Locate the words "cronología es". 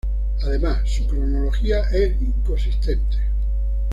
1.05-2.19